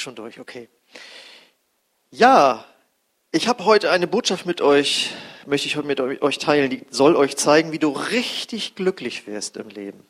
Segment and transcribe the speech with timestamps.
[0.00, 0.68] schon durch, okay.
[2.10, 2.64] Ja,
[3.30, 5.12] ich habe heute eine Botschaft mit euch,
[5.46, 9.56] möchte ich heute mit euch teilen, die soll euch zeigen, wie du richtig glücklich wirst
[9.58, 10.06] im Leben.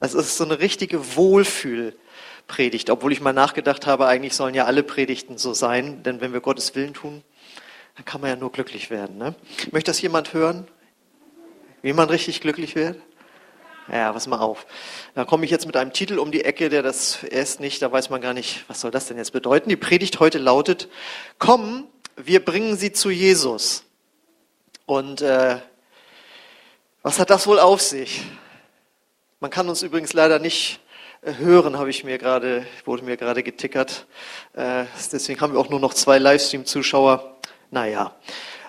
[0.00, 4.82] Das ist so eine richtige Wohlfühlpredigt, obwohl ich mal nachgedacht habe, eigentlich sollen ja alle
[4.82, 7.22] Predigten so sein, denn wenn wir Gottes Willen tun,
[7.96, 9.18] dann kann man ja nur glücklich werden.
[9.18, 9.34] Ne?
[9.70, 10.66] Möchte das jemand hören?
[11.82, 13.00] Wie man richtig glücklich wird?
[13.90, 14.66] Ja, pass mal auf.
[15.14, 17.90] Da komme ich jetzt mit einem Titel um die Ecke, der das erst nicht, da
[17.90, 19.68] weiß man gar nicht, was soll das denn jetzt bedeuten.
[19.68, 20.88] Die Predigt heute lautet,
[21.38, 23.84] komm, wir bringen sie zu Jesus.
[24.86, 25.58] Und äh,
[27.02, 28.22] was hat das wohl auf sich?
[29.40, 30.78] Man kann uns übrigens leider nicht
[31.22, 34.06] äh, hören, habe ich mir gerade, wurde mir gerade getickert.
[34.52, 37.36] Äh, deswegen haben wir auch nur noch zwei Livestream-Zuschauer.
[37.70, 38.14] Naja,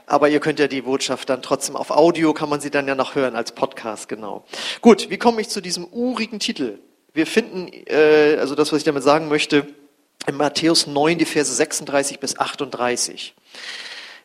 [0.05, 2.95] aber ihr könnt ja die Botschaft dann trotzdem auf Audio, kann man sie dann ja
[2.95, 4.45] noch hören als Podcast, genau.
[4.81, 6.79] Gut, wie komme ich zu diesem urigen Titel?
[7.13, 9.67] Wir finden, äh, also das, was ich damit sagen möchte,
[10.25, 13.35] in Matthäus 9, die Verse 36 bis 38.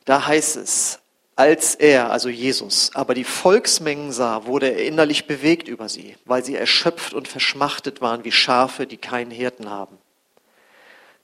[0.04, 1.00] Da heißt es,
[1.36, 6.44] als er, also Jesus, aber die Volksmengen sah, wurde er innerlich bewegt über sie, weil
[6.44, 9.98] sie erschöpft und verschmachtet waren wie Schafe, die keinen Hirten haben.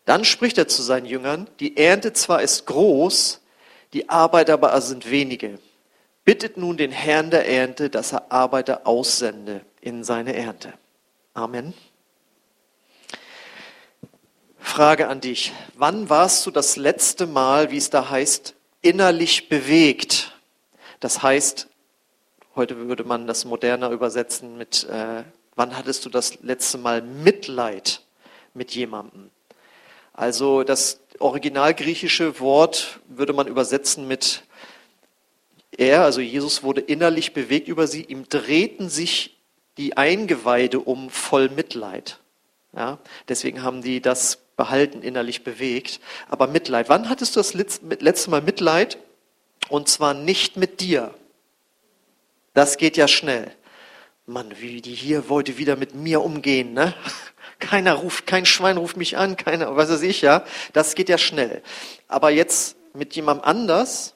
[0.05, 3.41] Dann spricht er zu seinen Jüngern, die Ernte zwar ist groß,
[3.95, 5.59] die Arbeiter aber sind wenige.
[6.25, 10.73] Bittet nun den Herrn der Ernte, dass er Arbeiter aussende in seine Ernte.
[11.33, 11.75] Amen.
[14.59, 15.53] Frage an dich.
[15.75, 20.33] Wann warst du das letzte Mal, wie es da heißt, innerlich bewegt?
[20.99, 21.69] Das heißt,
[22.57, 25.23] heute würde man das moderner übersetzen mit, äh,
[25.55, 28.03] wann hattest du das letzte Mal Mitleid
[28.55, 29.31] mit jemandem?
[30.15, 34.43] Also das originalgriechische Wort würde man übersetzen mit
[35.77, 39.37] er, also Jesus wurde innerlich bewegt über sie, ihm drehten sich
[39.77, 42.21] die Eingeweide um voll Mitleid.
[42.77, 42.99] Ja,
[43.29, 46.01] deswegen haben die das behalten, innerlich bewegt.
[46.29, 48.99] Aber Mitleid, wann hattest du das letzte Mal Mitleid?
[49.69, 51.15] Und zwar nicht mit dir.
[52.53, 53.51] Das geht ja schnell.
[54.27, 56.95] Mann, wie die hier wollte wieder mit mir umgehen, ne?
[57.59, 60.45] Keiner ruft, kein Schwein ruft mich an, keiner, was weiß ich, ja.
[60.73, 61.63] Das geht ja schnell.
[62.09, 64.15] Aber jetzt mit jemandem anders,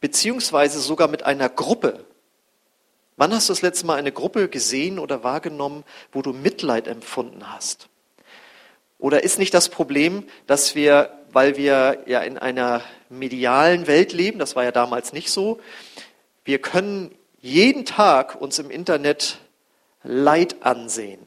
[0.00, 2.04] beziehungsweise sogar mit einer Gruppe.
[3.16, 7.52] Wann hast du das letzte Mal eine Gruppe gesehen oder wahrgenommen, wo du Mitleid empfunden
[7.52, 7.88] hast?
[8.98, 14.38] Oder ist nicht das Problem, dass wir, weil wir ja in einer medialen Welt leben,
[14.38, 15.60] das war ja damals nicht so,
[16.44, 19.38] wir können jeden Tag uns im Internet
[20.02, 21.20] Leid ansehen.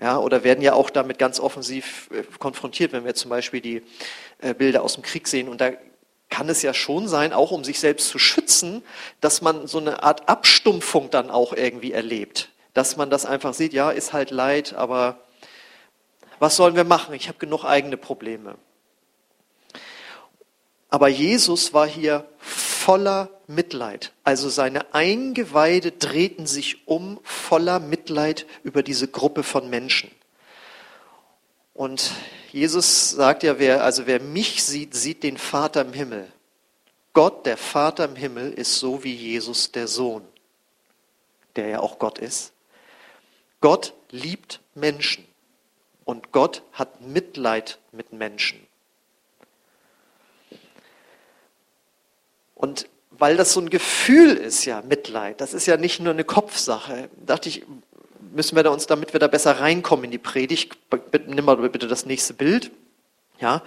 [0.00, 3.82] Ja, oder werden ja auch damit ganz offensiv äh, konfrontiert, wenn wir zum Beispiel die
[4.38, 5.48] äh, Bilder aus dem Krieg sehen.
[5.48, 5.72] Und da
[6.30, 8.82] kann es ja schon sein, auch um sich selbst zu schützen,
[9.20, 12.50] dass man so eine Art Abstumpfung dann auch irgendwie erlebt.
[12.74, 15.20] Dass man das einfach sieht, ja, ist halt Leid, aber
[16.38, 17.14] was sollen wir machen?
[17.14, 18.56] Ich habe genug eigene Probleme.
[20.90, 22.24] Aber Jesus war hier
[22.88, 24.12] voller Mitleid.
[24.24, 30.10] Also seine Eingeweide drehten sich um voller Mitleid über diese Gruppe von Menschen.
[31.74, 32.12] Und
[32.50, 36.32] Jesus sagt ja, wer, also wer mich sieht, sieht den Vater im Himmel.
[37.12, 40.26] Gott, der Vater im Himmel, ist so wie Jesus, der Sohn,
[41.56, 42.54] der ja auch Gott ist.
[43.60, 45.26] Gott liebt Menschen
[46.06, 48.66] und Gott hat Mitleid mit Menschen.
[52.58, 56.24] Und weil das so ein Gefühl ist, ja, Mitleid, das ist ja nicht nur eine
[56.24, 57.64] Kopfsache, dachte ich,
[58.32, 60.76] müssen wir da uns, damit wir da besser reinkommen in die Predigt,
[61.26, 62.70] nimm mal bitte das nächste Bild.
[63.40, 63.62] Ja,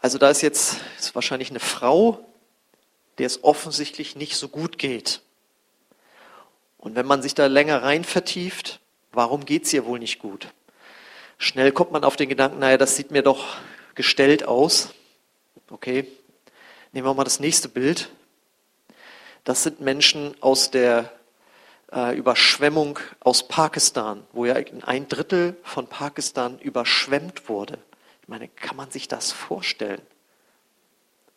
[0.00, 2.24] also da ist jetzt ist wahrscheinlich eine Frau,
[3.18, 5.20] der es offensichtlich nicht so gut geht.
[6.78, 8.80] Und wenn man sich da länger rein vertieft,
[9.12, 10.48] warum geht es ihr wohl nicht gut?
[11.38, 13.56] Schnell kommt man auf den Gedanken, naja, das sieht mir doch
[13.96, 14.90] gestellt aus.
[15.70, 16.06] Okay,
[16.94, 18.10] Nehmen wir mal das nächste Bild.
[19.44, 21.10] Das sind Menschen aus der
[21.90, 27.78] äh, Überschwemmung aus Pakistan, wo ja ein Drittel von Pakistan überschwemmt wurde.
[28.20, 30.02] Ich meine, kann man sich das vorstellen?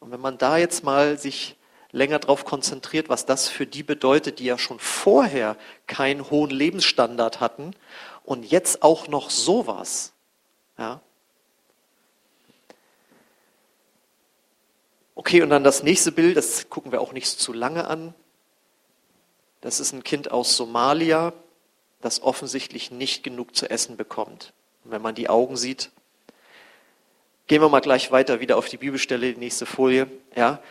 [0.02, 1.56] Und wenn man da jetzt mal sich
[1.94, 5.56] länger darauf konzentriert, was das für die bedeutet, die ja schon vorher
[5.88, 7.72] keinen hohen Lebensstandard hatten
[8.26, 10.12] und jetzt auch noch sowas,
[10.78, 11.00] ja,
[15.16, 18.14] Okay, und dann das nächste Bild, das gucken wir auch nicht zu lange an.
[19.62, 21.34] Das ist ein Kind aus Somalia,
[22.02, 24.54] das offensichtlich nicht genug zu essen bekommt.
[24.84, 25.90] Und wenn man die Augen sieht,
[27.48, 30.08] gehen wir mal gleich weiter wieder auf die Bibelstelle, die nächste Folie.
[30.36, 30.62] Ja,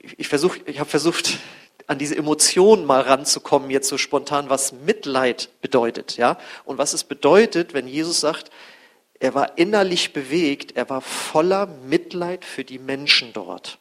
[0.00, 1.38] ich versuche, ich habe versucht,
[1.86, 7.02] an diese Emotionen mal ranzukommen, jetzt so spontan, was Mitleid bedeutet, ja, und was es
[7.02, 8.50] bedeutet, wenn Jesus sagt,
[9.20, 13.78] Er war innerlich bewegt, er war voller Mitleid für die Menschen dort.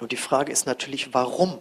[0.00, 1.60] Und die Frage ist natürlich, warum?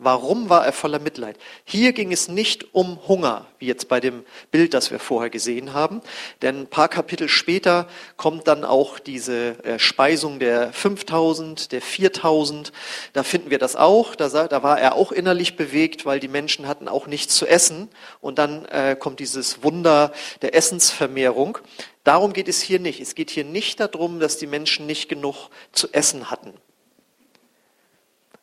[0.00, 1.36] Warum war er voller Mitleid?
[1.64, 5.74] Hier ging es nicht um Hunger, wie jetzt bei dem Bild, das wir vorher gesehen
[5.74, 6.02] haben.
[6.40, 12.70] Denn ein paar Kapitel später kommt dann auch diese äh, Speisung der 5000, der 4000.
[13.12, 14.14] Da finden wir das auch.
[14.14, 17.88] Da, war er auch innerlich bewegt, weil die Menschen hatten auch nichts zu essen.
[18.20, 20.12] Und dann äh, kommt dieses Wunder
[20.42, 21.58] der Essensvermehrung.
[22.04, 23.00] Darum geht es hier nicht.
[23.00, 26.54] Es geht hier nicht darum, dass die Menschen nicht genug zu essen hatten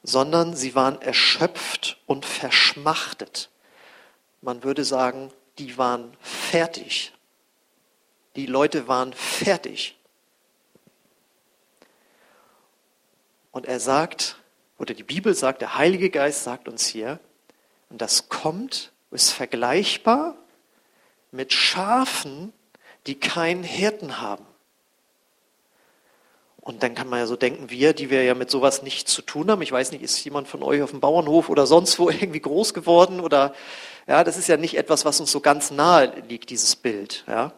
[0.05, 3.49] sondern sie waren erschöpft und verschmachtet.
[4.41, 7.13] Man würde sagen, die waren fertig.
[8.35, 9.97] Die Leute waren fertig.
[13.51, 14.37] Und er sagt,
[14.77, 17.19] oder die Bibel sagt, der Heilige Geist sagt uns hier,
[17.89, 20.35] und das kommt, ist vergleichbar
[21.31, 22.51] mit Schafen,
[23.07, 24.45] die keinen Hirten haben.
[26.65, 29.21] Und dann kann man ja so denken, wir, die wir ja mit sowas nichts zu
[29.21, 29.61] tun haben.
[29.61, 32.73] Ich weiß nicht, ist jemand von euch auf dem Bauernhof oder sonst wo irgendwie groß
[32.73, 33.53] geworden oder,
[34.07, 37.53] ja, das ist ja nicht etwas, was uns so ganz nahe liegt, dieses Bild, ja.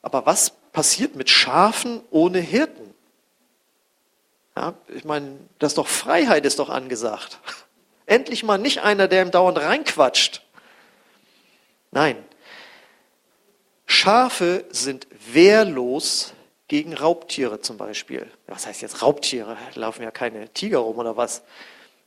[0.00, 2.94] Aber was passiert mit Schafen ohne Hirten?
[4.56, 7.40] Ja, ich meine, das ist doch Freiheit ist doch angesagt.
[8.06, 10.42] Endlich mal nicht einer, der im dauernd reinquatscht.
[11.90, 12.16] Nein.
[13.84, 16.33] Schafe sind wehrlos
[16.68, 18.30] gegen Raubtiere zum Beispiel.
[18.46, 19.56] Was heißt jetzt Raubtiere?
[19.74, 21.42] Laufen ja keine Tiger rum oder was?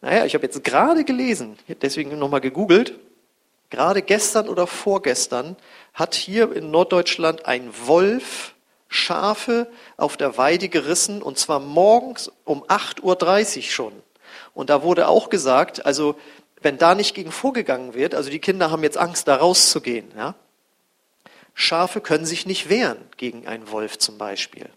[0.01, 2.99] Naja, ich habe jetzt gerade gelesen, deswegen nochmal gegoogelt,
[3.69, 5.55] gerade gestern oder vorgestern
[5.93, 8.53] hat hier in Norddeutschland ein Wolf
[8.89, 9.67] Schafe
[9.97, 13.93] auf der Weide gerissen und zwar morgens um 8.30 Uhr schon.
[14.53, 16.15] Und da wurde auch gesagt, also
[16.61, 20.35] wenn da nicht gegen vorgegangen wird, also die Kinder haben jetzt Angst, da rauszugehen, ja,
[21.59, 24.69] Schafe können sich nicht wehren gegen einen Wolf zum Beispiel.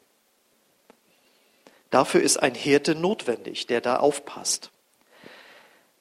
[1.91, 4.71] Dafür ist ein Hirte notwendig, der da aufpasst.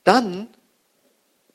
[0.06, 0.48] Dann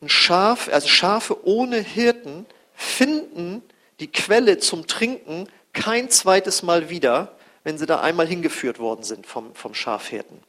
[0.02, 2.44] ein Schaf, also Schafe ohne Hirten
[2.74, 3.62] finden
[3.98, 9.26] die Quelle zum Trinken kein zweites Mal wieder, wenn sie da einmal hingeführt worden sind
[9.26, 10.42] vom, vom Schafhirten.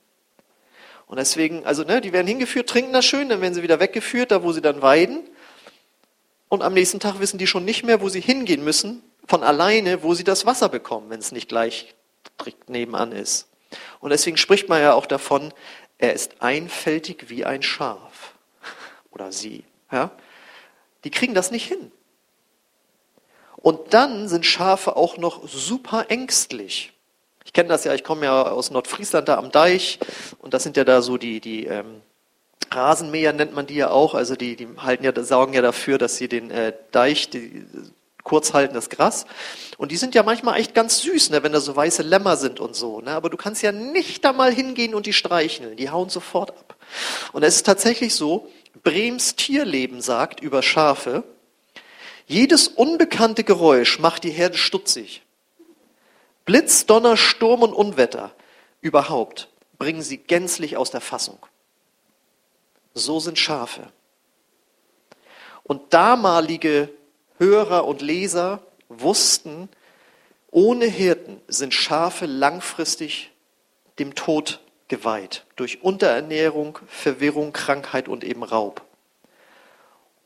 [1.08, 4.32] Und deswegen, also ne, die werden hingeführt, trinken das schön, dann werden sie wieder weggeführt,
[4.32, 5.24] da wo sie dann weiden
[6.56, 10.04] und am nächsten Tag wissen die schon nicht mehr, wo sie hingehen müssen, von alleine,
[10.04, 11.94] wo sie das Wasser bekommen, wenn es nicht gleich
[12.40, 13.48] direkt nebenan ist.
[14.00, 15.54] Und deswegen spricht man ja auch davon,
[15.98, 18.36] er ist einfältig wie ein Schaf.
[19.12, 19.66] Oder sie.
[19.92, 20.12] Ja?
[21.04, 21.92] Die kriegen das nicht hin.
[23.58, 26.94] Und dann sind Schafe auch noch super ängstlich.
[27.44, 30.00] Ich kenne das ja, ich komme ja aus Nordfriesland da am Deich
[30.40, 32.02] und das sind ja da so die, die ähm,
[32.72, 36.18] Rasenmäher nennt man die ja auch, also die, die halten ja, sorgen ja dafür, dass
[36.18, 37.66] sie den äh, Deich, die,
[38.24, 39.26] kurz halten das Gras.
[39.78, 42.60] Und die sind ja manchmal echt ganz süß, ne, wenn da so weiße Lämmer sind
[42.60, 43.00] und so.
[43.02, 43.12] Ne?
[43.12, 45.78] Aber du kannst ja nicht da mal hingehen und die streicheln.
[45.78, 46.76] Die hauen sofort ab.
[47.34, 48.50] Und es ist tatsächlich so,
[48.84, 51.24] Brems Tierleben sagt über Schafe,
[52.28, 55.22] jedes unbekannte Geräusch macht die Herde stutzig.
[56.46, 58.32] Blitz, Donner, Sturm und Unwetter
[58.82, 61.40] überhaupt bringen sie gänzlich aus der Fassung.
[62.96, 63.92] So sind Schafe.
[65.64, 66.90] Und damalige
[67.38, 69.70] Hörer und Leser wussten,
[70.50, 73.32] ohne Hirten sind Schafe langfristig
[74.00, 78.82] dem Tod geweiht, durch Unterernährung, Verwirrung, Krankheit und eben Raub.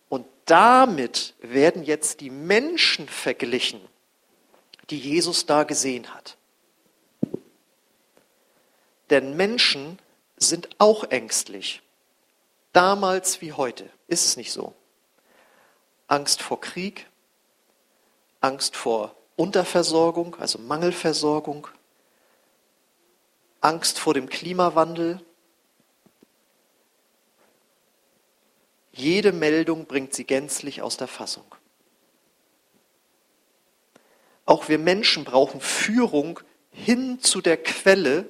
[0.10, 3.82] Und damit werden jetzt die Menschen verglichen,
[4.92, 6.38] die Jesus da gesehen hat.
[9.10, 9.98] Denn Menschen
[10.38, 11.82] sind auch ängstlich
[12.74, 13.90] damals wie heute.
[14.08, 14.74] Ist es nicht so?
[16.08, 17.08] Angst vor Krieg,
[18.42, 21.68] Angst vor Unterversorgung, also Mangelversorgung,
[23.62, 25.24] Angst vor dem Klimawandel.
[28.92, 31.46] Jede Meldung bringt sie gänzlich aus der Fassung.
[34.46, 36.40] Auch wir Menschen brauchen Führung
[36.72, 38.28] hin zu der Quelle,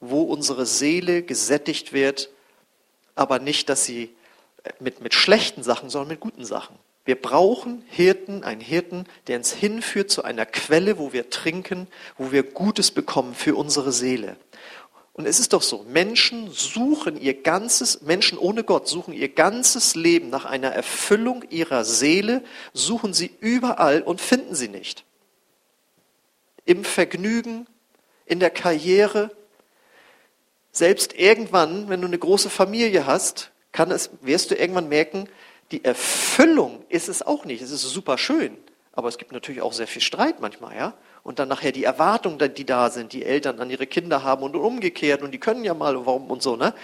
[0.00, 2.30] wo unsere Seele gesättigt wird
[3.20, 4.10] aber nicht, dass sie
[4.64, 6.76] äh, mit, mit schlechten Sachen, sondern mit guten Sachen.
[7.04, 12.30] Wir brauchen Hirten, einen Hirten, der uns hinführt zu einer Quelle, wo wir trinken, wo
[12.30, 14.36] wir Gutes bekommen für unsere Seele.
[15.12, 19.94] Und es ist doch so, Menschen suchen ihr ganzes, Menschen ohne Gott suchen ihr ganzes
[19.94, 25.04] Leben nach einer Erfüllung ihrer Seele, suchen sie überall und finden sie nicht.
[26.64, 27.66] Im Vergnügen,
[28.24, 29.30] in der Karriere,
[30.72, 35.28] selbst irgendwann, wenn du eine große Familie hast, kann es, wirst du irgendwann merken,
[35.70, 37.62] die Erfüllung ist es auch nicht.
[37.62, 38.56] Es ist super schön,
[38.92, 40.94] Aber es gibt natürlich auch sehr viel Streit manchmal, ja.
[41.22, 44.56] Und dann nachher die Erwartungen, die da sind, die Eltern an ihre Kinder haben und
[44.56, 46.74] umgekehrt und die können ja mal warum und so, ne?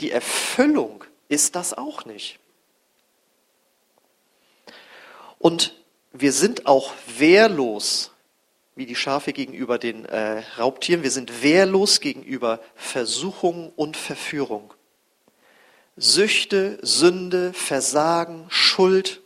[0.00, 2.38] Die Erfüllung ist das auch nicht.
[5.38, 5.74] Und
[6.12, 8.12] wir sind auch wehrlos,
[8.76, 14.74] wie die Schafe gegenüber den äh, Raubtieren, wir sind wehrlos gegenüber Versuchung und Verführung.
[15.96, 19.20] Süchte, Sünde, Versagen, Schuld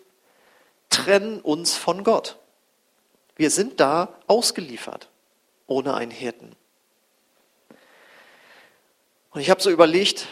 [0.91, 2.37] trennen uns von Gott.
[3.37, 5.09] Wir sind da ausgeliefert,
[5.67, 6.55] ohne einen Hirten.
[9.31, 10.27] Und ich habe so überlegt,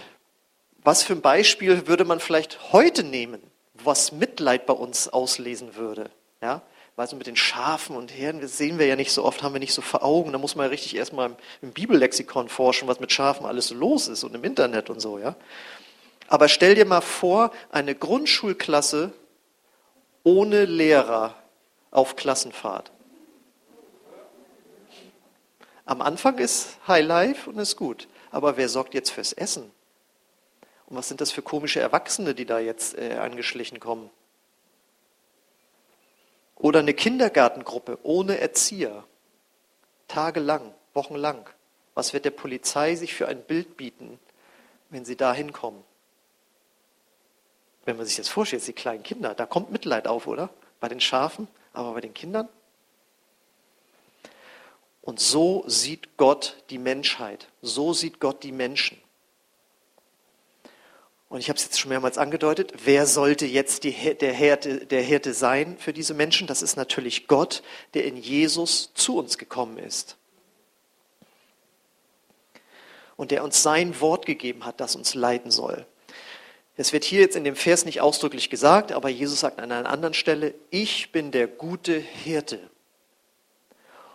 [0.83, 3.43] was für ein Beispiel würde man vielleicht heute nehmen,
[3.75, 6.11] was Mitleid bei uns auslesen würde?
[6.43, 6.63] Ja,
[6.97, 9.55] weil so mit den Schafen und Herden, das sehen wir ja nicht so oft, haben
[9.55, 10.33] wir nicht so vor Augen.
[10.33, 13.75] Da muss man ja richtig erstmal im, im Bibellexikon forschen, was mit Schafen alles so
[13.75, 15.37] los ist und im Internet und so, ja.
[16.29, 19.12] Aber stell dir mal vor, eine Grundschulklasse
[20.25, 21.35] ohne Lehrer
[21.93, 22.91] auf Klassenfahrt.
[25.85, 28.09] Am Anfang ist High Life und ist gut.
[28.33, 29.71] Aber wer sorgt jetzt fürs Essen?
[30.87, 34.11] Und was sind das für komische Erwachsene, die da jetzt äh, angeschlichen kommen?
[36.57, 39.05] Oder eine Kindergartengruppe ohne Erzieher.
[40.09, 41.49] Tagelang, wochenlang.
[41.95, 44.19] Was wird der Polizei sich für ein Bild bieten,
[44.91, 45.83] wenn sie da hinkommen?
[47.85, 50.51] Wenn man sich das vorstellt, die kleinen Kinder, da kommt Mitleid auf, oder?
[50.81, 52.49] Bei den Schafen, aber bei den Kindern?
[55.03, 57.49] Und so sieht Gott die Menschheit.
[57.63, 59.01] So sieht Gott die Menschen.
[61.28, 65.02] Und ich habe es jetzt schon mehrmals angedeutet, wer sollte jetzt die, der, Hirte, der
[65.02, 66.47] Hirte sein für diese Menschen?
[66.47, 67.62] Das ist natürlich Gott,
[67.95, 70.16] der in Jesus zu uns gekommen ist.
[73.16, 75.87] Und der uns sein Wort gegeben hat, das uns leiten soll.
[76.76, 79.88] Es wird hier jetzt in dem Vers nicht ausdrücklich gesagt, aber Jesus sagt an einer
[79.88, 82.61] anderen Stelle, ich bin der gute Hirte.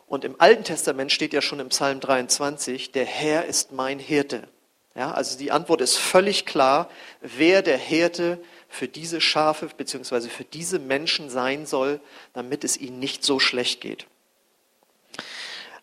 [0.05, 4.47] Und im Alten Testament steht ja schon im Psalm 23, der Herr ist mein Hirte.
[4.95, 6.89] Ja, also die Antwort ist völlig klar,
[7.21, 10.27] wer der Hirte für diese Schafe bzw.
[10.27, 12.01] für diese Menschen sein soll,
[12.33, 14.05] damit es ihnen nicht so schlecht geht.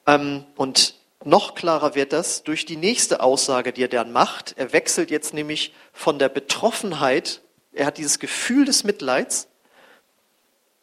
[0.06, 4.54] Ähm, und noch klarer wird das durch die nächste Aussage, die er dann macht.
[4.56, 9.48] Er wechselt jetzt nämlich von der Betroffenheit, er hat dieses Gefühl des Mitleids,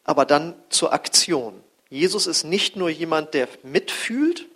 [0.03, 1.63] aber dann zur Aktion.
[1.89, 4.47] Jesus ist nicht nur jemand, der mitfühlt,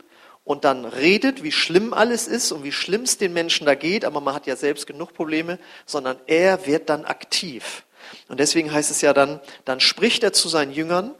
[0.49, 4.03] und dann redet, wie schlimm alles ist und wie schlimm es den Menschen da geht,
[4.03, 7.83] aber man hat ja selbst genug Probleme, sondern er wird dann aktiv.
[8.29, 11.13] Und deswegen heißt es ja dann, dann spricht er zu seinen Jüngern,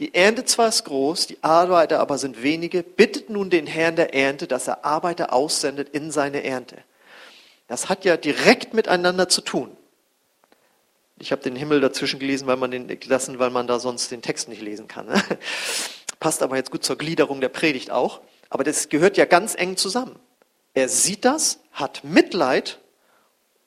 [0.00, 4.12] die Ernte zwar ist groß, die Arbeiter aber sind wenige, bittet nun den Herrn der
[4.12, 6.78] Ernte, dass er Arbeiter aussendet in seine Ernte.
[7.68, 9.76] Das hat ja direkt miteinander zu tun.
[11.20, 14.20] Ich habe den Himmel dazwischen gelesen, weil man den gelassen, weil man da sonst den
[14.20, 15.06] Text nicht lesen kann.
[15.06, 15.22] Ne?
[16.18, 18.20] Passt aber jetzt gut zur Gliederung der Predigt auch.
[18.50, 20.18] Aber das gehört ja ganz eng zusammen.
[20.74, 22.78] Er sieht das, hat Mitleid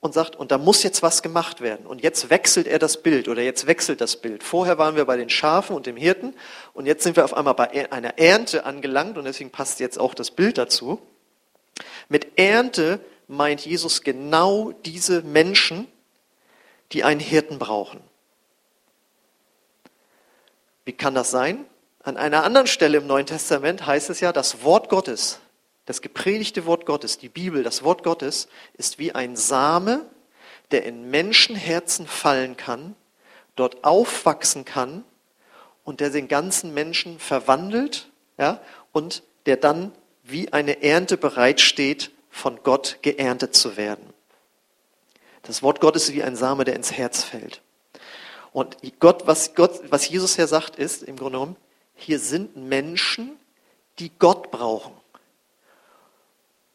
[0.00, 1.86] und sagt, und da muss jetzt was gemacht werden.
[1.86, 4.42] Und jetzt wechselt er das Bild oder jetzt wechselt das Bild.
[4.42, 6.34] Vorher waren wir bei den Schafen und dem Hirten
[6.72, 10.14] und jetzt sind wir auf einmal bei einer Ernte angelangt und deswegen passt jetzt auch
[10.14, 11.00] das Bild dazu.
[12.08, 15.88] Mit Ernte meint Jesus genau diese Menschen,
[16.92, 18.00] die einen Hirten brauchen.
[20.84, 21.66] Wie kann das sein?
[22.08, 25.40] An einer anderen Stelle im Neuen Testament heißt es ja, das Wort Gottes,
[25.84, 30.06] das gepredigte Wort Gottes, die Bibel, das Wort Gottes ist wie ein Same,
[30.70, 32.96] der in Menschenherzen fallen kann,
[33.56, 35.04] dort aufwachsen kann
[35.84, 38.62] und der den ganzen Menschen verwandelt ja,
[38.92, 44.14] und der dann wie eine Ernte bereitsteht, von Gott geerntet zu werden.
[45.42, 47.60] Das Wort Gottes ist wie ein Same, der ins Herz fällt.
[48.54, 51.56] Und Gott, was, Gott, was Jesus hier sagt, ist im Grunde genommen,
[51.98, 53.38] hier sind Menschen,
[53.98, 54.94] die Gott brauchen.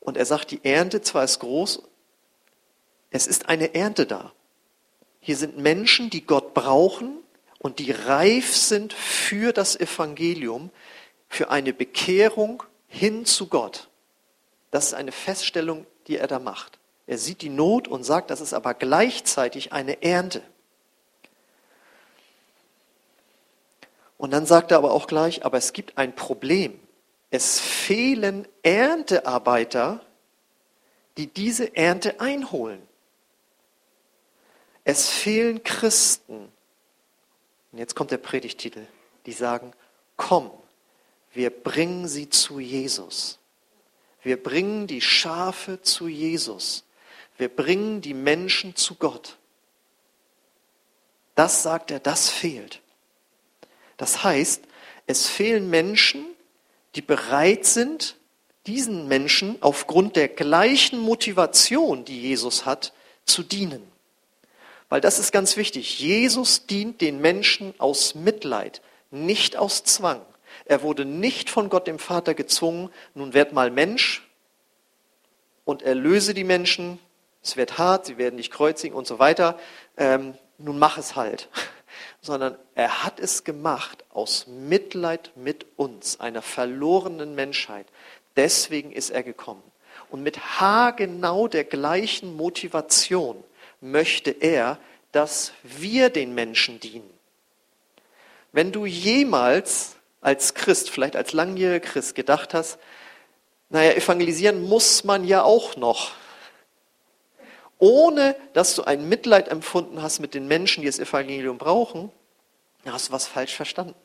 [0.02, 1.82] Und er sagt, die Ernte zwar ist groß,
[3.10, 4.34] es ist eine Ernte da.
[5.22, 7.20] Hier sind Menschen, die Gott brauchen
[7.60, 10.72] und die reif sind für das Evangelium,
[11.30, 13.88] für eine Bekehrung hin zu Gott.
[14.72, 16.80] Das ist eine Feststellung, die er da macht.
[17.08, 20.42] Er sieht die Not und sagt, das ist aber gleichzeitig eine Ernte.
[24.24, 26.80] Und dann sagt er aber auch gleich, aber es gibt ein Problem.
[27.30, 30.00] Es fehlen Erntearbeiter,
[31.18, 32.82] die diese Ernte einholen.
[34.86, 36.50] Es fehlen Christen.
[37.74, 38.86] Und jetzt kommt der Predigtitel.
[39.26, 39.74] Die sagen,
[40.16, 40.52] komm,
[41.34, 43.40] wir bringen sie zu Jesus.
[44.22, 46.86] Wir bringen die Schafe zu Jesus.
[47.38, 49.36] Wir bringen die Menschen zu Gott.
[51.36, 52.83] Das sagt er, das fehlt.
[54.04, 54.66] Das heißt,
[55.08, 56.26] es fehlen Menschen,
[56.96, 58.18] die bereit sind,
[58.68, 62.92] diesen Menschen aufgrund der gleichen Motivation, die Jesus hat,
[63.24, 63.82] zu dienen.
[64.90, 66.00] Weil das ist ganz wichtig.
[66.00, 70.20] Jesus dient den Menschen aus Mitleid, nicht aus Zwang.
[70.66, 74.28] Er wurde nicht von Gott dem Vater gezwungen, nun werd mal Mensch
[75.64, 77.00] und erlöse die Menschen.
[77.42, 79.58] Es wird hart, sie werden dich kreuzigen und so weiter.
[79.96, 81.48] Ähm, nun mach es halt.
[82.24, 87.86] Sondern er hat es gemacht aus Mitleid mit uns, einer verlorenen Menschheit.
[88.36, 89.62] Deswegen ist er gekommen.
[90.10, 93.44] Und mit haargenau der gleichen Motivation
[93.82, 94.80] möchte er,
[95.12, 97.10] dass wir den Menschen dienen.
[98.52, 102.80] Wenn du jemals als Christ, vielleicht als langjähriger Christ gedacht hast,
[103.70, 106.12] naja, evangelisieren muss man ja auch noch,
[107.80, 112.12] ohne dass du ein Mitleid empfunden hast mit den Menschen, die das Evangelium brauchen,
[112.84, 113.96] dann hast du was falsch verstanden.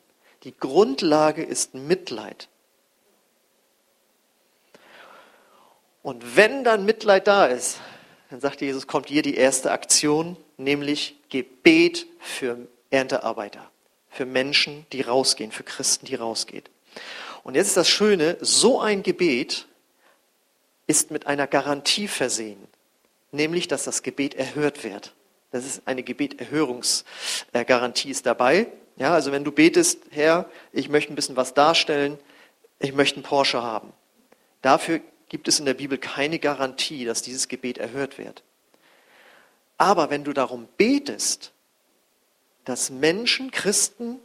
[0.44, 2.48] Die Grundlage ist Mitleid.
[6.02, 7.80] Und wenn dann Mitleid da ist,
[8.30, 13.70] dann sagt Jesus, kommt hier die erste Aktion, nämlich Gebet für Erntearbeiter,
[14.10, 16.64] für Menschen, die rausgehen, für Christen, die rausgehen.
[17.42, 19.66] Und jetzt ist das Schöne, so ein Gebet
[20.86, 22.66] ist mit einer Garantie versehen,
[23.32, 25.14] nämlich dass das Gebet erhört wird.
[25.50, 28.66] Das ist eine Gebeterhörungsgarantie ist dabei.
[28.96, 32.18] Ja, also wenn du betest, Herr, ich möchte ein bisschen was darstellen,
[32.80, 33.92] ich möchte einen Porsche haben.
[34.60, 38.42] Dafür gibt es in der Bibel keine Garantie, dass dieses Gebet erhört wird.
[39.76, 41.52] Aber wenn du darum betest,
[42.64, 44.18] dass Menschen, Christen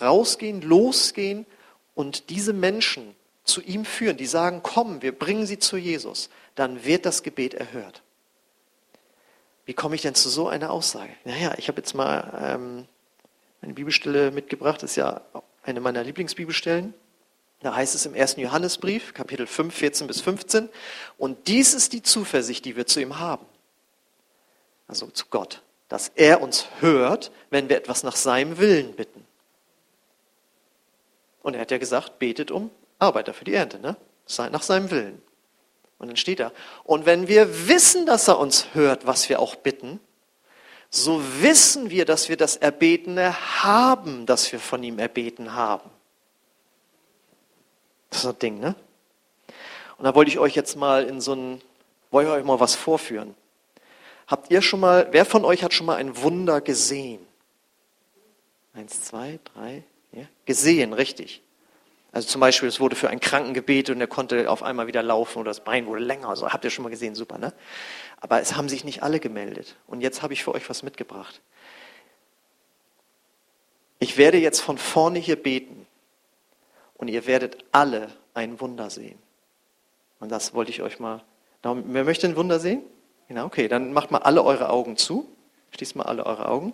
[0.00, 1.46] rausgehen, losgehen
[1.94, 6.84] und diese Menschen zu ihm führen, die sagen, komm, wir bringen sie zu Jesus, dann
[6.84, 8.02] wird das Gebet erhört.
[9.66, 11.12] Wie komme ich denn zu so einer Aussage?
[11.24, 12.86] Naja, ich habe jetzt mal ähm,
[13.60, 15.20] eine Bibelstelle mitgebracht, das ist ja
[15.64, 16.94] eine meiner Lieblingsbibelstellen.
[17.60, 20.68] Da heißt es im ersten Johannesbrief, Kapitel 5, 14 bis 15,
[21.18, 23.44] und dies ist die Zuversicht, die wir zu ihm haben.
[24.86, 29.26] Also zu Gott, dass er uns hört, wenn wir etwas nach seinem Willen bitten.
[31.42, 33.96] Und er hat ja gesagt, betet um Arbeiter für die Ernte, ne?
[34.50, 35.22] Nach seinem Willen.
[35.98, 36.52] Und dann steht da,
[36.84, 40.00] und wenn wir wissen, dass er uns hört, was wir auch bitten,
[40.90, 45.90] so wissen wir, dass wir das Erbetene haben, das wir von ihm erbeten haben.
[48.10, 48.74] Das ist ein Ding, ne?
[49.98, 51.62] Und da wollte ich euch jetzt mal in so ein,
[52.10, 53.34] wollte ich euch mal was vorführen.
[54.26, 57.26] Habt ihr schon mal, wer von euch hat schon mal ein Wunder gesehen?
[58.74, 59.82] Eins, zwei, drei,
[60.12, 60.24] ja?
[60.44, 61.42] Gesehen, richtig.
[62.16, 65.02] Also zum Beispiel, es wurde für einen Kranken gebetet und er konnte auf einmal wieder
[65.02, 66.30] laufen oder das Bein wurde länger.
[66.30, 67.52] Also habt ihr schon mal gesehen, super, ne?
[68.22, 69.76] Aber es haben sich nicht alle gemeldet.
[69.86, 71.42] Und jetzt habe ich für euch was mitgebracht.
[73.98, 75.86] Ich werde jetzt von vorne hier beten
[76.94, 79.18] und ihr werdet alle ein Wunder sehen.
[80.18, 81.22] Und das wollte ich euch mal.
[81.62, 82.82] Wer möchte ein Wunder sehen?
[83.28, 85.28] Genau, okay, dann macht mal alle eure Augen zu.
[85.72, 86.72] Schließt mal alle eure Augen.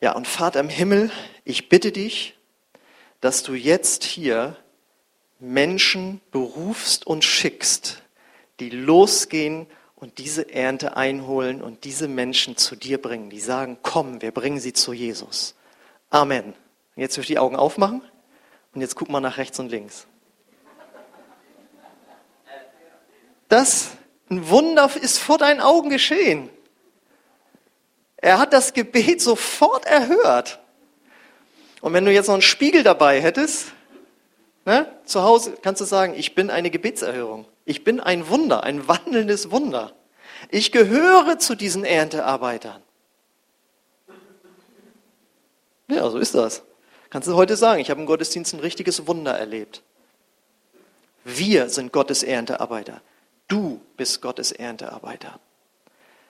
[0.00, 1.10] Ja, und Vater im Himmel,
[1.42, 2.36] ich bitte dich,
[3.20, 4.56] dass du jetzt hier
[5.38, 8.02] Menschen berufst und schickst,
[8.60, 14.22] die losgehen und diese Ernte einholen und diese Menschen zu dir bringen, die sagen, komm,
[14.22, 15.54] wir bringen sie zu Jesus.
[16.10, 16.54] Amen.
[16.96, 18.02] Jetzt dürft ihr die Augen aufmachen
[18.74, 20.06] und jetzt guck mal nach rechts und links.
[23.48, 23.90] Das,
[24.30, 26.50] ein Wunder ist vor deinen Augen geschehen.
[28.16, 30.60] Er hat das Gebet sofort erhört.
[31.80, 33.72] Und wenn du jetzt noch einen Spiegel dabei hättest,
[34.64, 37.46] ne, zu Hause kannst du sagen, ich bin eine Gebetserhörung.
[37.64, 39.92] Ich bin ein Wunder, ein wandelndes Wunder.
[40.50, 42.82] Ich gehöre zu diesen Erntearbeitern.
[45.88, 46.62] Ja, so ist das.
[47.10, 49.82] Kannst du heute sagen, ich habe im Gottesdienst ein richtiges Wunder erlebt.
[51.24, 53.00] Wir sind Gottes Erntearbeiter.
[53.48, 55.40] Du bist Gottes Erntearbeiter.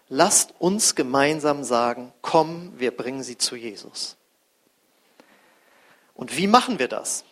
[0.08, 4.17] Lasst uns gemeinsam sagen, komm, wir bringen sie zu Jesus.
[6.18, 7.24] Und wie machen wir das?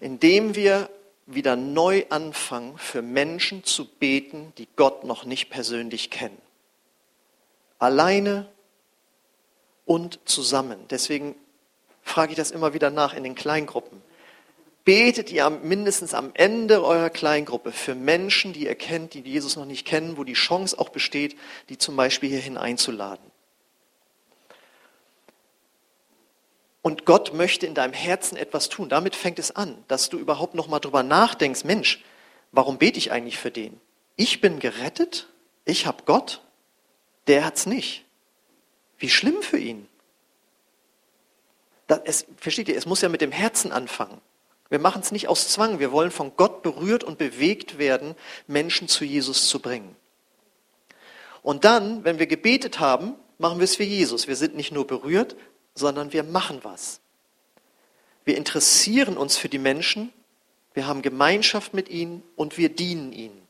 [0.00, 0.90] Indem wir
[1.26, 6.36] wieder neu anfangen, für Menschen zu beten, die Gott noch nicht persönlich kennen.
[7.78, 8.48] Alleine
[9.86, 10.86] und zusammen.
[10.90, 11.36] Deswegen
[12.02, 14.02] frage ich das immer wieder nach in den Kleingruppen.
[14.84, 19.66] Betet ihr mindestens am Ende eurer Kleingruppe für Menschen, die ihr kennt, die Jesus noch
[19.66, 23.31] nicht kennen, wo die Chance auch besteht, die zum Beispiel hierhin einzuladen.
[26.82, 28.88] Und Gott möchte in deinem Herzen etwas tun.
[28.88, 32.02] Damit fängt es an, dass du überhaupt noch mal drüber nachdenkst, Mensch,
[32.50, 33.80] warum bete ich eigentlich für den?
[34.16, 35.28] Ich bin gerettet,
[35.64, 36.42] ich habe Gott,
[37.28, 38.04] der hat's nicht.
[38.98, 39.88] Wie schlimm für ihn.
[41.86, 44.20] Das, es, versteht ihr, es muss ja mit dem Herzen anfangen.
[44.68, 45.78] Wir machen es nicht aus Zwang.
[45.78, 48.16] Wir wollen von Gott berührt und bewegt werden,
[48.46, 49.94] Menschen zu Jesus zu bringen.
[51.42, 54.28] Und dann, wenn wir gebetet haben, machen wir es für Jesus.
[54.28, 55.36] Wir sind nicht nur berührt,
[55.74, 57.00] sondern wir machen was.
[58.24, 60.12] Wir interessieren uns für die Menschen,
[60.74, 63.42] wir haben Gemeinschaft mit ihnen und wir dienen ihnen.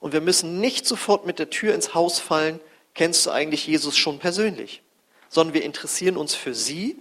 [0.00, 2.60] Und wir müssen nicht sofort mit der Tür ins Haus fallen,
[2.94, 4.82] kennst du eigentlich Jesus schon persönlich,
[5.28, 6.96] sondern wir interessieren uns für sie.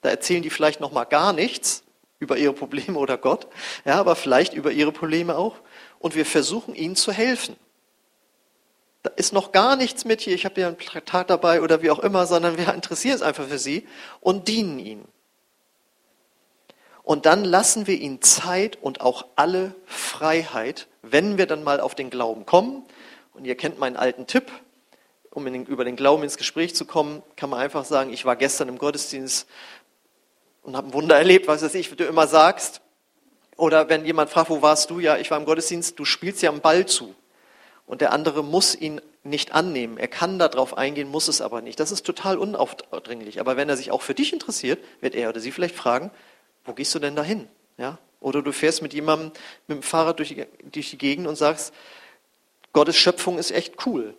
[0.00, 1.82] Da erzählen die vielleicht noch mal gar nichts
[2.18, 3.46] über ihre Probleme oder Gott,
[3.84, 5.56] ja, aber vielleicht über ihre Probleme auch.
[5.98, 7.56] Und wir versuchen ihnen zu helfen.
[9.06, 11.92] Da ist noch gar nichts mit hier, ich habe ja ein Plakat dabei oder wie
[11.92, 13.86] auch immer, sondern wir interessieren uns einfach für sie
[14.20, 15.06] und dienen ihnen.
[17.04, 21.94] Und dann lassen wir ihnen Zeit und auch alle Freiheit, wenn wir dann mal auf
[21.94, 22.82] den Glauben kommen.
[23.32, 24.50] Und ihr kennt meinen alten Tipp,
[25.30, 28.34] um den, über den Glauben ins Gespräch zu kommen, kann man einfach sagen, ich war
[28.34, 29.46] gestern im Gottesdienst
[30.64, 32.80] und habe ein Wunder erlebt, was weiß ich, wie du immer sagst.
[33.56, 34.98] Oder wenn jemand fragt, wo warst du?
[34.98, 37.14] Ja, ich war im Gottesdienst, du spielst ja am Ball zu.
[37.86, 39.96] Und der andere muss ihn nicht annehmen.
[39.96, 41.78] Er kann darauf eingehen, muss es aber nicht.
[41.78, 43.40] Das ist total unaufdringlich.
[43.40, 46.10] Aber wenn er sich auch für dich interessiert, wird er oder sie vielleicht fragen,
[46.64, 47.48] wo gehst du denn dahin?
[47.78, 47.98] Ja?
[48.20, 49.30] Oder du fährst mit jemandem
[49.68, 51.72] mit dem Fahrrad durch die, durch die Gegend und sagst,
[52.72, 54.14] Gottes Schöpfung ist echt cool.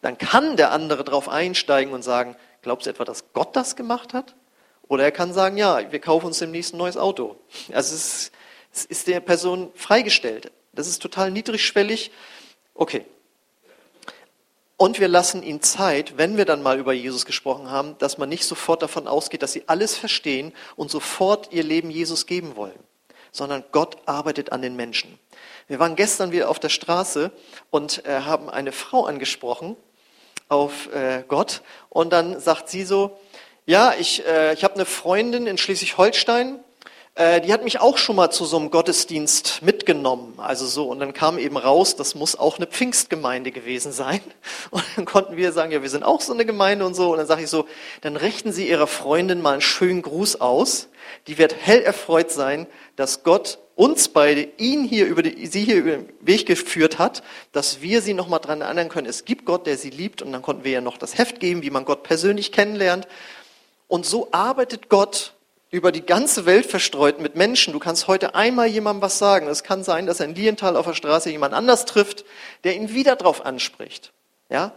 [0.00, 4.14] Dann kann der andere darauf einsteigen und sagen, glaubst du etwa, dass Gott das gemacht
[4.14, 4.34] hat?
[4.88, 7.36] Oder er kann sagen, ja, wir kaufen uns demnächst ein neues Auto.
[7.72, 8.32] Also es ist,
[8.72, 10.52] es ist der Person freigestellt.
[10.72, 12.12] Das ist total niedrigschwellig.
[12.76, 13.04] Okay,
[14.78, 18.28] und wir lassen ihnen Zeit, wenn wir dann mal über Jesus gesprochen haben, dass man
[18.28, 22.78] nicht sofort davon ausgeht, dass sie alles verstehen und sofort ihr Leben Jesus geben wollen,
[23.32, 25.18] sondern Gott arbeitet an den Menschen.
[25.66, 27.32] Wir waren gestern wieder auf der Straße
[27.70, 29.76] und äh, haben eine Frau angesprochen
[30.50, 33.18] auf äh, Gott und dann sagt sie so,
[33.64, 36.60] ja, ich, äh, ich habe eine Freundin in Schleswig-Holstein,
[37.16, 40.34] äh, die hat mich auch schon mal zu so einem Gottesdienst mitgenommen.
[40.36, 44.20] Also so, und dann kam eben raus, das muss auch eine Pfingstgemeinde gewesen sein.
[44.70, 47.12] Und dann konnten wir sagen, ja, wir sind auch so eine Gemeinde und so.
[47.12, 47.66] Und dann sage ich so,
[48.02, 50.88] dann richten Sie Ihrer Freundin mal einen schönen Gruß aus.
[51.26, 55.76] Die wird hell erfreut sein, dass Gott uns beide, ihn hier über die, sie hier
[55.76, 59.66] über den Weg geführt hat, dass wir sie nochmal dran erinnern können, es gibt Gott,
[59.66, 60.20] der sie liebt.
[60.20, 63.08] Und dann konnten wir ja noch das Heft geben, wie man Gott persönlich kennenlernt.
[63.88, 65.32] Und so arbeitet Gott
[65.70, 67.72] über die ganze Welt verstreut mit Menschen.
[67.72, 69.48] Du kannst heute einmal jemandem was sagen.
[69.48, 72.24] Es kann sein, dass er in Lienthal auf der Straße jemand anders trifft,
[72.64, 74.12] der ihn wieder darauf anspricht.
[74.48, 74.72] Ja,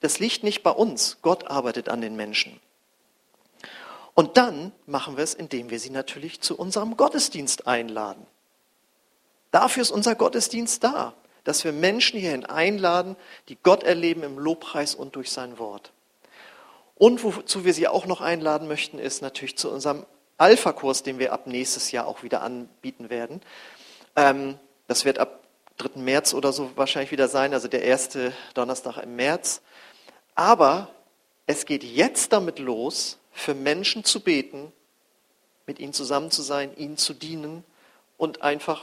[0.00, 1.18] das liegt nicht bei uns.
[1.22, 2.60] Gott arbeitet an den Menschen.
[4.14, 8.26] Und dann machen wir es, indem wir sie natürlich zu unserem Gottesdienst einladen.
[9.50, 13.16] Dafür ist unser Gottesdienst da, dass wir Menschen hierhin einladen,
[13.48, 15.92] die Gott erleben im Lobpreis und durch sein Wort.
[16.96, 20.06] Und wozu wir sie auch noch einladen möchten, ist natürlich zu unserem
[20.38, 23.40] Alpha-Kurs, den wir ab nächstes Jahr auch wieder anbieten werden.
[24.16, 25.40] Ähm, das wird ab
[25.78, 26.00] 3.
[26.00, 29.60] März oder so wahrscheinlich wieder sein, also der erste Donnerstag im März.
[30.34, 30.88] Aber
[31.46, 34.72] es geht jetzt damit los, für Menschen zu beten,
[35.66, 37.64] mit ihnen zusammen zu sein, ihnen zu dienen
[38.16, 38.82] und einfach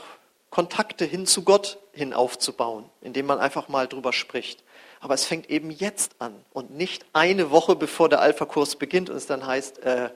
[0.50, 4.62] Kontakte hin zu Gott hin aufzubauen, indem man einfach mal drüber spricht.
[5.00, 9.16] Aber es fängt eben jetzt an und nicht eine Woche bevor der Alpha-Kurs beginnt und
[9.16, 10.10] es dann heißt, äh,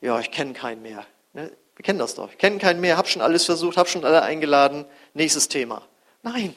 [0.00, 1.06] ja, ich kenne keinen mehr.
[1.32, 1.50] Ne?
[1.76, 2.30] Wir kennen das doch.
[2.30, 4.84] Ich kenne keinen mehr, habe schon alles versucht, habe schon alle eingeladen.
[5.14, 5.82] Nächstes Thema.
[6.22, 6.54] Nein.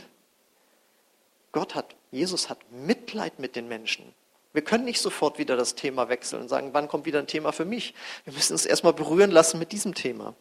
[1.52, 4.14] Gott hat, Jesus hat Mitleid mit den Menschen.
[4.54, 7.52] Wir können nicht sofort wieder das Thema wechseln und sagen, wann kommt wieder ein Thema
[7.52, 7.94] für mich?
[8.24, 10.36] Wir müssen uns erstmal berühren lassen mit diesem Thema.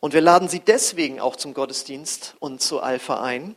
[0.00, 3.56] Und wir laden Sie deswegen auch zum Gottesdienst und zu Alpha ein,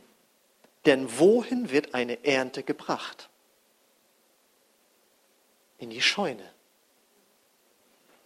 [0.86, 3.28] denn wohin wird eine Ernte gebracht?
[5.78, 6.42] In die Scheune.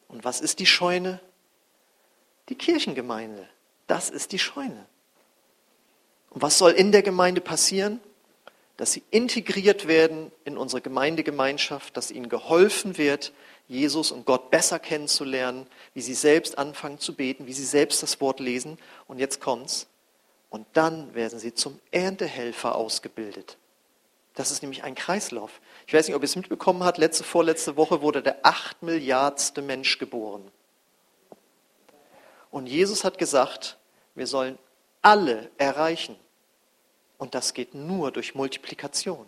[0.08, 1.20] Und was ist die Scheune?
[2.48, 3.48] Die Kirchengemeinde.
[3.86, 4.86] Das ist die Scheune.
[6.30, 8.00] Und was soll in der Gemeinde passieren?
[8.76, 13.32] Dass sie integriert werden in unsere Gemeindegemeinschaft, dass ihnen geholfen wird,
[13.68, 18.20] Jesus und Gott besser kennenzulernen, wie sie selbst anfangen zu beten, wie sie selbst das
[18.20, 18.78] Wort lesen.
[19.06, 19.86] Und jetzt kommt's.
[20.50, 23.56] Und dann werden sie zum Erntehelfer ausgebildet.
[24.34, 25.60] Das ist nämlich ein Kreislauf.
[25.86, 29.62] Ich weiß nicht, ob ihr es mitbekommen habt, letzte, vorletzte Woche wurde der acht Milliardste
[29.62, 30.50] Mensch geboren.
[32.50, 33.78] Und Jesus hat gesagt,
[34.14, 34.58] wir sollen
[35.02, 36.16] alle erreichen.
[37.18, 39.26] Und das geht nur durch Multiplikation.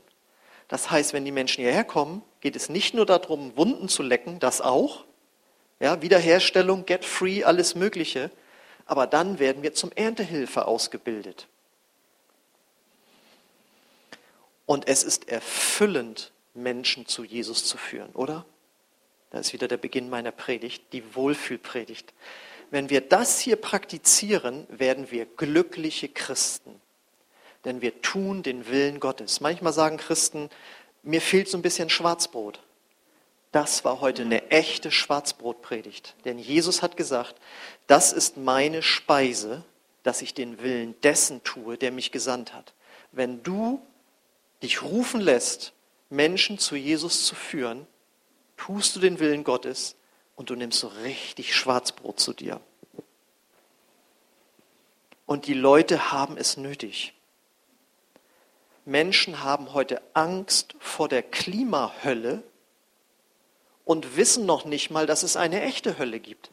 [0.69, 4.41] Das heißt, wenn die Menschen hierher kommen, geht es nicht nur darum, Wunden zu lecken,
[4.41, 5.05] das auch,
[5.79, 8.31] ja, Wiederherstellung, get free, alles Mögliche,
[8.87, 11.47] aber dann werden wir zum Erntehilfe ausgebildet.
[14.65, 18.45] Und es ist erfüllend, Menschen zu Jesus zu führen, oder?
[19.31, 22.15] Da ist wieder der Beginn meiner Predigt, die Wohlfühlpredigt.
[22.71, 26.81] Wenn wir das hier praktizieren, werden wir glückliche Christen.
[27.65, 29.41] Denn wir tun den Willen Gottes.
[29.41, 30.51] Manchmal sagen Christen,
[31.03, 32.61] mir fehlt so ein bisschen Schwarzbrot.
[33.53, 36.15] Das war heute eine echte Schwarzbrotpredigt.
[36.25, 37.37] Denn Jesus hat gesagt,
[37.87, 39.65] das ist meine Speise,
[40.03, 42.75] dass ich den Willen dessen tue, der mich gesandt hat.
[43.13, 43.81] Wenn du
[44.63, 45.73] dich rufen lässt,
[46.09, 47.87] Menschen zu Jesus zu führen,
[48.57, 49.97] tust du den Willen Gottes
[50.37, 52.61] und du nimmst so richtig Schwarzbrot zu dir.
[55.27, 57.13] Und die Leute haben es nötig.
[58.85, 62.45] Menschen haben heute Angst vor der Klimahölle
[63.85, 66.53] und wissen noch nicht mal, dass es eine echte Hölle gibt.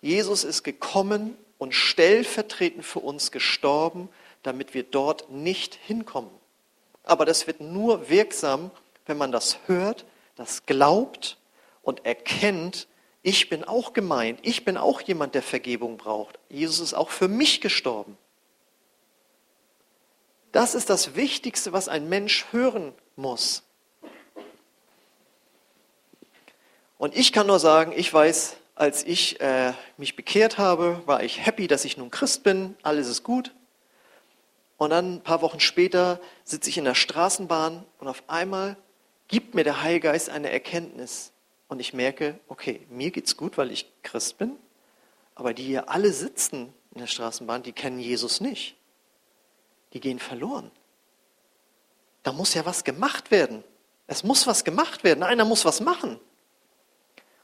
[0.00, 4.08] Jesus ist gekommen und stellvertretend für uns gestorben,
[4.42, 6.30] damit wir dort nicht hinkommen.
[7.08, 8.70] Aber das wird nur wirksam,
[9.06, 10.04] wenn man das hört,
[10.36, 11.38] das glaubt
[11.82, 12.86] und erkennt,
[13.22, 16.38] ich bin auch gemeint, ich bin auch jemand, der Vergebung braucht.
[16.50, 18.18] Jesus ist auch für mich gestorben.
[20.52, 23.62] Das ist das Wichtigste, was ein Mensch hören muss.
[26.98, 31.44] Und ich kann nur sagen, ich weiß, als ich äh, mich bekehrt habe, war ich
[31.44, 33.54] happy, dass ich nun Christ bin, alles ist gut.
[34.78, 38.76] Und dann ein paar Wochen später sitze ich in der Straßenbahn und auf einmal
[39.26, 41.32] gibt mir der Heilgeist eine Erkenntnis.
[41.66, 44.56] Und ich merke, okay, mir geht's gut, weil ich Christ bin,
[45.34, 48.76] aber die hier alle sitzen in der Straßenbahn, die kennen Jesus nicht.
[49.92, 50.70] Die gehen verloren.
[52.22, 53.64] Da muss ja was gemacht werden.
[54.06, 55.22] Es muss was gemacht werden.
[55.22, 56.18] Einer muss was machen.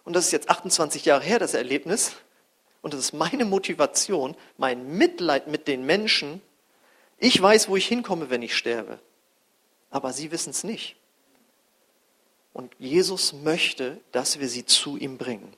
[0.04, 2.12] Und das ist jetzt 28 Jahre her, das Erlebnis.
[2.82, 6.42] Und das ist meine Motivation, mein Mitleid mit den Menschen.
[7.18, 8.98] Ich weiß, wo ich hinkomme, wenn ich sterbe.
[9.90, 10.96] Aber sie wissen es nicht.
[12.52, 15.52] Und Jesus möchte, dass wir sie zu ihm bringen.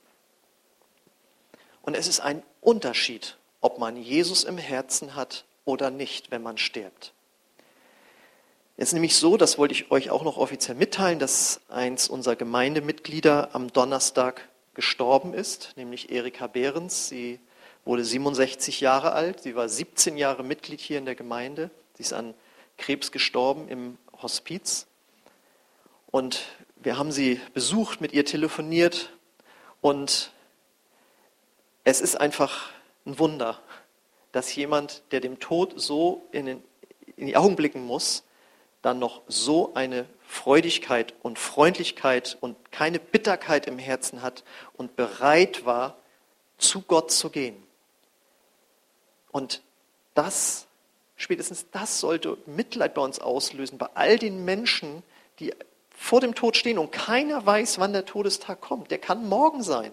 [1.81, 6.57] Und es ist ein Unterschied, ob man Jesus im Herzen hat oder nicht, wenn man
[6.57, 7.13] stirbt.
[8.77, 12.35] Es ist nämlich so, das wollte ich euch auch noch offiziell mitteilen, dass eins unserer
[12.35, 17.07] Gemeindemitglieder am Donnerstag gestorben ist, nämlich Erika Behrens.
[17.07, 17.39] Sie
[17.87, 19.41] wurde 67 Jahre alt.
[19.41, 21.71] Sie war 17 Jahre Mitglied hier in der Gemeinde.
[21.95, 22.33] Sie ist an
[22.77, 24.87] Krebs gestorben im Hospiz.
[26.11, 26.41] Und
[26.75, 29.11] wir haben sie besucht, mit ihr telefoniert.
[29.79, 30.31] Und
[31.85, 32.69] es ist einfach
[33.05, 33.59] ein Wunder,
[34.33, 36.63] dass jemand, der dem Tod so in, den,
[37.15, 38.23] in die Augen blicken muss,
[38.81, 45.65] dann noch so eine Freudigkeit und Freundlichkeit und keine Bitterkeit im Herzen hat und bereit
[45.65, 45.97] war,
[46.57, 47.66] zu Gott zu gehen.
[49.31, 49.61] Und
[50.13, 50.67] das,
[51.15, 55.03] spätestens das sollte Mitleid bei uns auslösen, bei all den Menschen,
[55.39, 55.53] die
[55.97, 58.91] vor dem Tod stehen und keiner weiß, wann der Todestag kommt.
[58.91, 59.91] Der kann morgen sein.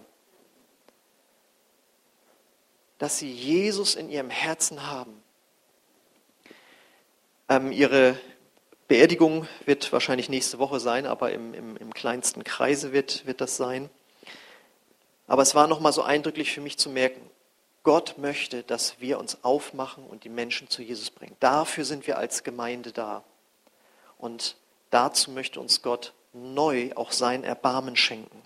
[2.99, 5.23] Dass sie Jesus in ihrem Herzen haben.
[7.49, 8.18] Ähm, ihre
[8.87, 13.57] Beerdigung wird wahrscheinlich nächste Woche sein, aber im, im, im kleinsten Kreise wird, wird das
[13.57, 13.88] sein.
[15.27, 17.20] Aber es war nochmal so eindrücklich für mich zu merken,
[17.85, 21.37] Gott möchte, dass wir uns aufmachen und die Menschen zu Jesus bringen.
[21.38, 23.23] Dafür sind wir als Gemeinde da.
[24.18, 24.57] Und
[24.90, 28.42] dazu möchte uns Gott neu auch sein Erbarmen schenken.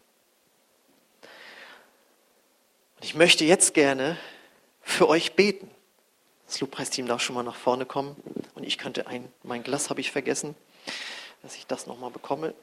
[2.96, 4.18] Und ich möchte jetzt gerne
[4.82, 5.70] für euch beten.
[6.46, 8.16] Das Lobpreisteam darf schon mal nach vorne kommen.
[8.56, 10.56] Und ich könnte ein, mein Glas habe ich vergessen,
[11.42, 12.54] dass ich das nochmal bekomme.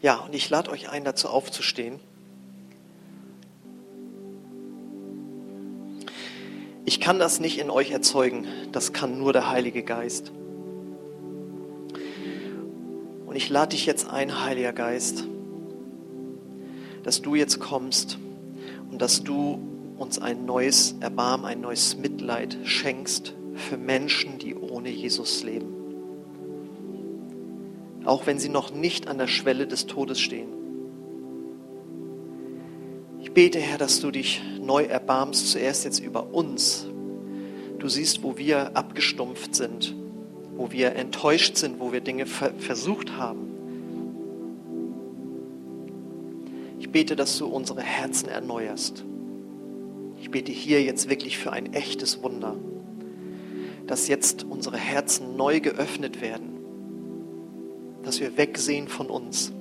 [0.00, 1.98] Ja, und ich lade euch ein, dazu aufzustehen.
[6.84, 10.32] Ich kann das nicht in euch erzeugen, das kann nur der Heilige Geist.
[13.26, 15.24] Und ich lade dich jetzt ein, Heiliger Geist,
[17.02, 18.18] dass du jetzt kommst
[18.90, 19.58] und dass du
[19.98, 25.77] uns ein neues Erbarmen, ein neues Mitleid schenkst für Menschen, die ohne Jesus leben.
[28.08, 30.48] Auch wenn sie noch nicht an der Schwelle des Todes stehen.
[33.20, 36.86] Ich bete, Herr, dass du dich neu erbarmst, zuerst jetzt über uns.
[37.78, 39.94] Du siehst, wo wir abgestumpft sind,
[40.56, 43.50] wo wir enttäuscht sind, wo wir Dinge ver versucht haben.
[46.80, 49.04] Ich bete, dass du unsere Herzen erneuerst.
[50.18, 52.56] Ich bete hier jetzt wirklich für ein echtes Wunder,
[53.86, 56.57] dass jetzt unsere Herzen neu geöffnet werden,
[58.08, 59.52] dass wir wegsehen von uns,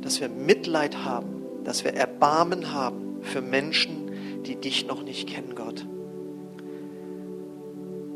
[0.00, 5.54] dass wir Mitleid haben, dass wir Erbarmen haben für Menschen, die dich noch nicht kennen,
[5.54, 5.86] Gott.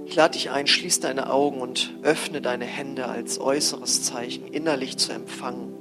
[0.06, 4.96] Ich lade dich ein, schließ deine Augen und öffne deine Hände als äußeres Zeichen, innerlich
[4.96, 5.72] zu empfangen.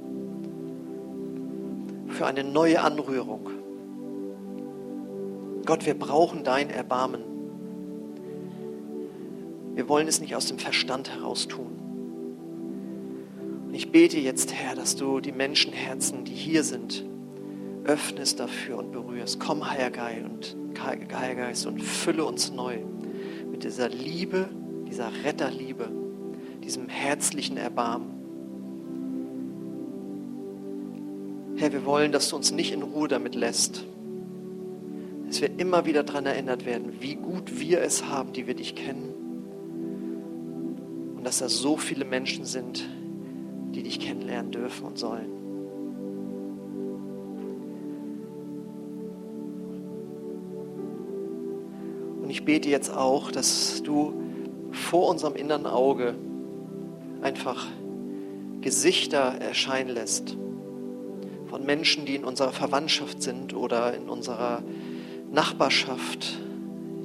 [2.10, 3.50] Für eine neue Anrührung.
[5.66, 7.22] Gott, wir brauchen dein Erbarmen.
[9.74, 11.87] Wir wollen es nicht aus dem Verstand heraus tun.
[13.68, 17.04] Und ich bete jetzt, Herr, dass du die Menschenherzen, die hier sind,
[17.84, 19.38] öffnest dafür und berührst.
[19.40, 22.78] Komm, Heiliger Geist, und, Heiliger und fülle uns neu
[23.50, 24.48] mit dieser Liebe,
[24.90, 25.90] dieser Retterliebe,
[26.64, 28.08] diesem herzlichen Erbarmen.
[31.56, 33.84] Herr, wir wollen, dass du uns nicht in Ruhe damit lässt,
[35.26, 38.74] dass wir immer wieder daran erinnert werden, wie gut wir es haben, die wir dich
[38.74, 39.12] kennen.
[41.18, 42.88] Und dass da so viele Menschen sind,
[43.78, 45.30] die dich kennenlernen dürfen und sollen.
[52.20, 54.14] Und ich bete jetzt auch, dass du
[54.72, 56.16] vor unserem inneren Auge
[57.22, 57.68] einfach
[58.62, 60.36] Gesichter erscheinen lässt
[61.46, 64.64] von Menschen, die in unserer Verwandtschaft sind oder in unserer
[65.30, 66.36] Nachbarschaft,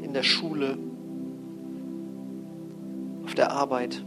[0.02, 0.80] in der Schule,
[3.26, 4.04] auf der Arbeit,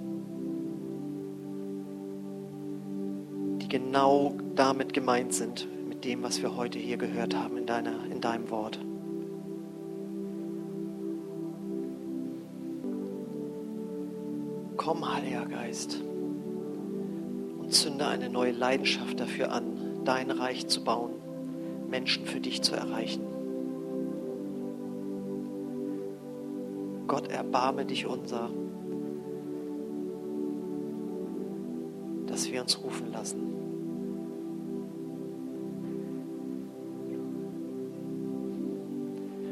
[3.66, 8.04] die genau damit gemeint sind, mit dem, was wir heute hier gehört haben in, deiner,
[8.10, 8.78] in deinem Wort.
[14.76, 16.00] Komm, Heiliger Geist,
[17.58, 21.14] und zünde eine neue Leidenschaft dafür an, dein Reich zu bauen,
[21.90, 23.22] Menschen für dich zu erreichen.
[27.08, 28.50] Gott, erbarme dich unser,
[32.50, 33.40] wir uns rufen lassen.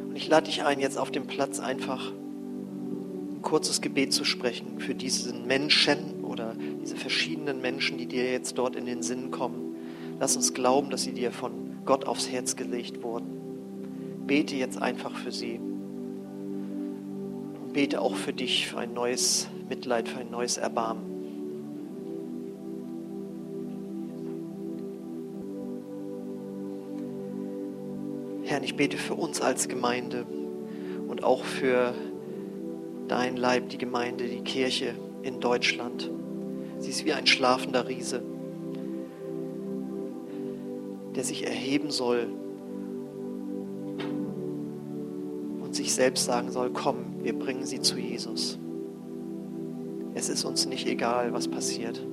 [0.09, 2.13] Und ich lade dich ein, jetzt auf dem Platz einfach
[3.43, 8.75] kurzes Gebet zu sprechen für diesen Menschen oder diese verschiedenen Menschen, die dir jetzt dort
[8.75, 9.77] in den Sinn kommen.
[10.19, 14.25] Lass uns glauben, dass sie dir von Gott aufs Herz gelegt wurden.
[14.27, 15.61] Bete jetzt einfach für sie.
[17.73, 21.14] Bete auch für dich, für ein neues Mitleid, für ein neues Erbarmen.
[28.75, 30.27] Ich bete für uns als Gemeinde
[31.07, 31.95] und auch für
[33.07, 36.11] dein Leib, die Gemeinde, die Kirche in Deutschland.
[36.81, 38.21] Sie ist wie ein schlafender Riese,
[41.15, 42.27] der sich erheben soll
[45.63, 48.59] und sich selbst sagen soll, komm, wir bringen sie zu Jesus.
[50.15, 52.05] Es ist uns nicht egal, was passiert.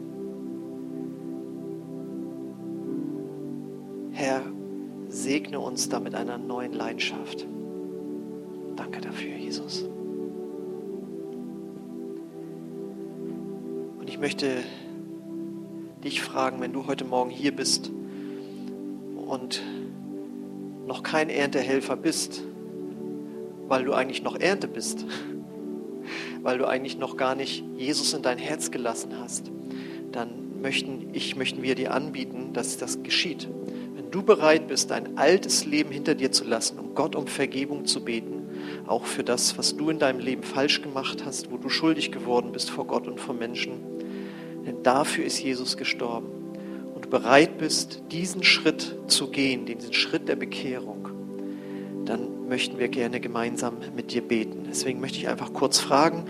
[5.51, 7.45] Segne uns da mit einer neuen Leidenschaft.
[8.77, 9.85] Danke dafür, Jesus.
[14.21, 14.63] möchte
[16.03, 17.89] dich fragen, wenn du heute Morgen hier bist
[19.15, 19.63] und
[20.85, 22.43] noch kein Erntehelfer bist,
[23.67, 25.07] weil du eigentlich noch Ernte bist,
[26.43, 29.51] weil du eigentlich noch gar nicht Jesus in dein Herz gelassen hast,
[30.11, 33.49] dann möchten, ich, möchten wir dir anbieten, dass das geschieht.
[34.11, 38.03] Du bereit bist, dein altes Leben hinter dir zu lassen, um Gott um Vergebung zu
[38.03, 38.41] beten,
[38.85, 42.51] auch für das, was du in deinem Leben falsch gemacht hast, wo du schuldig geworden
[42.51, 43.71] bist vor Gott und vor Menschen,
[44.65, 46.27] denn dafür ist Jesus gestorben.
[46.93, 51.07] Und du bereit bist, diesen Schritt zu gehen, diesen Schritt der Bekehrung,
[52.03, 54.65] dann möchten wir gerne gemeinsam mit dir beten.
[54.69, 56.25] Deswegen möchte ich einfach kurz fragen,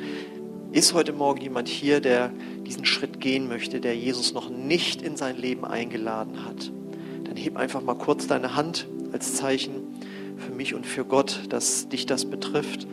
[0.71, 2.31] ist heute Morgen jemand hier, der
[2.65, 6.71] diesen Schritt gehen möchte, der Jesus noch nicht in sein Leben eingeladen hat?
[7.31, 9.71] Dann heb einfach mal kurz deine Hand als Zeichen
[10.35, 12.85] für mich und für Gott, dass dich das betrifft.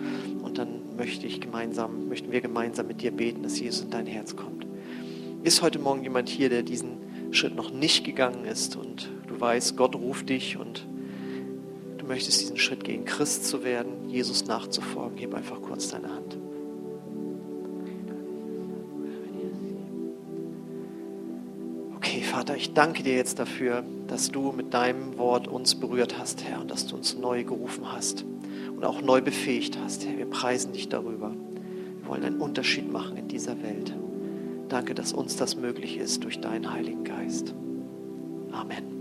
[0.45, 4.07] Und dann möchte ich gemeinsam, möchten wir gemeinsam mit dir beten, dass Jesus in dein
[4.07, 4.65] Herz kommt.
[5.43, 9.77] Ist heute Morgen jemand hier, der diesen Schritt noch nicht gegangen ist und du weißt,
[9.77, 10.87] Gott ruft dich und
[11.97, 15.19] du möchtest diesen Schritt gehen, Christ zu werden, Jesus nachzufolgen?
[15.19, 16.38] Heb einfach kurz deine Hand.
[22.49, 26.63] Vater, ich danke dir jetzt dafür, dass du mit deinem Wort uns berührt hast, Herr,
[26.63, 28.25] und dass du uns neu gerufen hast
[28.75, 30.17] und auch neu befähigt hast, Herr.
[30.17, 31.31] Wir preisen dich darüber.
[31.31, 33.93] Wir wollen einen Unterschied machen in dieser Welt.
[34.71, 37.55] Danke, dass uns das möglich ist durch deinen Heiligen Geist.
[38.51, 38.98] Amen.